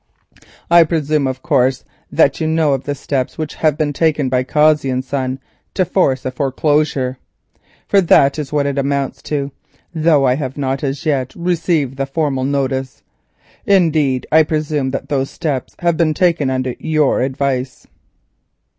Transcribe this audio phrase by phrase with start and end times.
[0.71, 4.41] I presume of course that you know of the steps which have been taken by
[4.41, 5.37] Cossey and Son
[5.75, 7.19] to force a foreclosure,
[7.87, 9.51] for that is what it amounts to,
[9.93, 13.03] though I have not as yet received the formal notice;
[13.67, 17.85] indeed, I suppose that those steps have been taken under your advice."